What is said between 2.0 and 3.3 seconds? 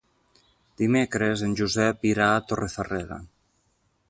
irà a Torrefarrera.